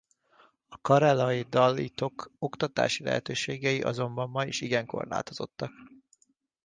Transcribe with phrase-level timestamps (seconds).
[0.67, 5.71] A keralai dalitok oktatási lehetőségei azonban ma is igen korlátozottak.